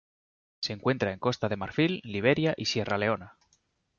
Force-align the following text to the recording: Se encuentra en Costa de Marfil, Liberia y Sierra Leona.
Se 0.63 0.73
encuentra 0.73 1.13
en 1.13 1.19
Costa 1.19 1.47
de 1.47 1.57
Marfil, 1.57 2.01
Liberia 2.03 2.55
y 2.57 2.65
Sierra 2.65 2.97
Leona. 2.97 3.37